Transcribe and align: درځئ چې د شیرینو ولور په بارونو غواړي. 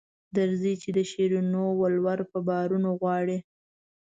درځئ 0.35 0.73
چې 0.83 0.89
د 0.97 0.99
شیرینو 1.11 1.63
ولور 1.81 2.19
په 2.31 2.39
بارونو 2.47 2.89
غواړي. 2.99 3.37